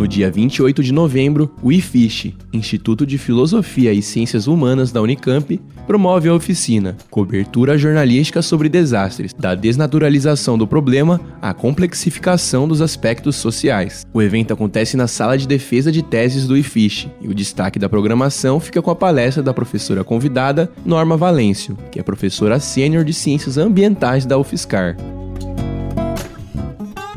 No 0.00 0.08
dia 0.08 0.30
28 0.30 0.82
de 0.82 0.94
novembro, 0.94 1.54
o 1.62 1.70
IFISH, 1.70 2.32
Instituto 2.54 3.04
de 3.04 3.18
Filosofia 3.18 3.92
e 3.92 4.00
Ciências 4.00 4.46
Humanas 4.46 4.90
da 4.90 5.02
Unicamp, 5.02 5.60
promove 5.86 6.26
a 6.26 6.32
oficina 6.32 6.96
Cobertura 7.10 7.76
Jornalística 7.76 8.40
sobre 8.40 8.70
Desastres, 8.70 9.34
da 9.34 9.54
desnaturalização 9.54 10.56
do 10.56 10.66
problema 10.66 11.20
à 11.42 11.52
complexificação 11.52 12.66
dos 12.66 12.80
aspectos 12.80 13.36
sociais. 13.36 14.06
O 14.10 14.22
evento 14.22 14.54
acontece 14.54 14.96
na 14.96 15.06
Sala 15.06 15.36
de 15.36 15.46
Defesa 15.46 15.92
de 15.92 16.02
Teses 16.02 16.46
do 16.46 16.56
IFISH 16.56 17.06
e 17.20 17.28
o 17.28 17.34
destaque 17.34 17.78
da 17.78 17.86
programação 17.86 18.58
fica 18.58 18.80
com 18.80 18.90
a 18.90 18.96
palestra 18.96 19.42
da 19.42 19.52
professora 19.52 20.02
convidada 20.02 20.72
Norma 20.82 21.14
Valêncio, 21.14 21.76
que 21.92 22.00
é 22.00 22.02
professora 22.02 22.58
sênior 22.58 23.04
de 23.04 23.12
Ciências 23.12 23.58
Ambientais 23.58 24.24
da 24.24 24.38
UFSCar. 24.38 24.96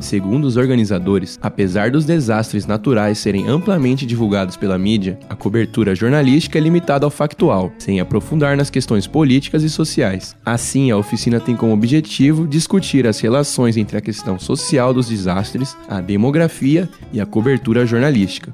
Segundo 0.04 0.44
os 0.44 0.58
organizadores, 0.58 1.40
apesar 1.42 1.90
dos 1.90 2.04
desastres 2.04 2.66
naturais 2.66 3.18
serem 3.18 3.48
amplamente 3.48 4.06
divulgados 4.06 4.58
pela 4.58 4.78
mídia, 4.78 5.18
a 5.30 5.36
cobertura 5.36 5.96
jornalística 5.96 6.60
é 6.60 6.62
limitada 6.62 7.06
ao 7.06 7.10
factual, 7.10 7.72
sem 7.80 8.02
aprofundar 8.02 8.58
nas 8.58 8.70
questões 8.70 9.08
políticas 9.08 9.64
e 9.64 9.70
sociais. 9.70 10.36
Assim, 10.46 10.92
a 10.92 10.98
oficina 10.98 11.40
tem 11.40 11.56
como 11.56 11.74
objetivo 11.74 12.46
discutir 12.46 13.08
as 13.08 13.22
relações 13.22 13.78
entre 13.78 13.98
a 13.98 14.02
questão 14.02 14.38
social 14.38 14.94
dos 14.94 15.08
desastres, 15.08 15.76
a 15.88 16.02
demografia 16.02 16.90
e 17.14 17.22
a 17.22 17.26
cobertura 17.26 17.86
jornalística. 17.86 18.54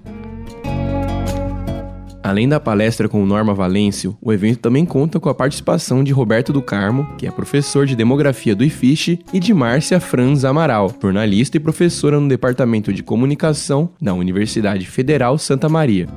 Além 2.21 2.49
da 2.49 2.59
palestra 2.59 3.07
com 3.07 3.25
Norma 3.25 3.53
Valêncio, 3.53 4.17
o 4.21 4.33
evento 4.33 4.59
também 4.59 4.85
conta 4.85 5.19
com 5.19 5.29
a 5.29 5.33
participação 5.33 6.03
de 6.03 6.11
Roberto 6.11 6.51
do 6.51 6.61
Carmo, 6.61 7.07
que 7.17 7.25
é 7.25 7.31
professor 7.31 7.85
de 7.85 7.95
demografia 7.95 8.53
do 8.53 8.63
IFISH, 8.63 9.19
e 9.33 9.39
de 9.39 9.53
Márcia 9.53 9.99
Franz 9.99 10.43
Amaral, 10.43 10.93
jornalista 11.01 11.55
e 11.55 11.59
professora 11.61 12.19
no 12.19 12.27
Departamento 12.27 12.91
de 12.91 13.01
Comunicação 13.01 13.89
da 14.01 14.13
Universidade 14.13 14.85
Federal 14.85 15.37
Santa 15.37 15.69
Maria. 15.69 16.07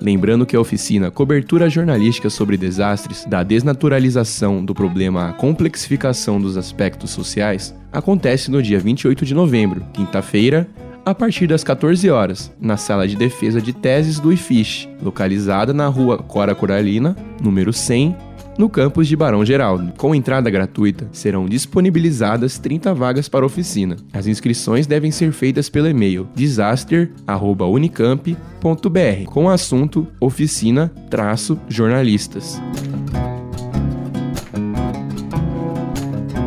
Lembrando 0.00 0.46
que 0.46 0.56
a 0.56 0.60
oficina 0.60 1.10
Cobertura 1.10 1.68
Jornalística 1.68 2.30
sobre 2.30 2.56
Desastres, 2.56 3.24
da 3.26 3.42
desnaturalização 3.42 4.64
do 4.64 4.74
problema 4.74 5.28
à 5.28 5.32
complexificação 5.34 6.40
dos 6.40 6.56
aspectos 6.56 7.10
sociais, 7.10 7.74
acontece 7.92 8.50
no 8.50 8.62
dia 8.62 8.80
28 8.80 9.26
de 9.26 9.34
novembro, 9.34 9.84
quinta-feira, 9.92 10.66
a 11.10 11.14
partir 11.14 11.46
das 11.46 11.62
14 11.64 12.08
horas, 12.08 12.52
na 12.60 12.76
sala 12.76 13.08
de 13.08 13.16
defesa 13.16 13.60
de 13.60 13.72
teses 13.72 14.20
do 14.20 14.32
IFISH, 14.32 14.88
localizada 15.02 15.74
na 15.74 15.88
rua 15.88 16.18
Cora 16.18 16.54
Coralina, 16.54 17.16
número 17.42 17.72
100, 17.72 18.16
no 18.56 18.68
campus 18.68 19.08
de 19.08 19.16
Barão 19.16 19.44
Geraldo. 19.44 19.92
Com 19.96 20.14
entrada 20.14 20.48
gratuita, 20.50 21.08
serão 21.12 21.46
disponibilizadas 21.46 22.58
30 22.58 22.94
vagas 22.94 23.28
para 23.28 23.44
oficina. 23.44 23.96
As 24.12 24.26
inscrições 24.26 24.86
devem 24.86 25.10
ser 25.10 25.32
feitas 25.32 25.68
pelo 25.68 25.88
e-mail 25.88 26.28
disaster@unicamp.br 26.34 29.24
com 29.26 29.46
o 29.46 29.48
assunto 29.48 30.06
oficina-jornalistas. 30.20 32.62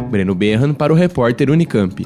Breno 0.09 0.33
Berran 0.35 0.73
para 0.75 0.93
o 0.93 0.95
repórter 0.95 1.49
Unicamp. 1.49 2.05